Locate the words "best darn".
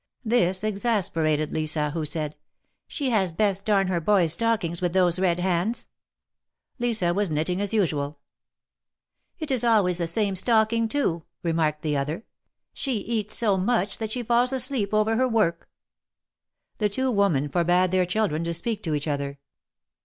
3.37-3.85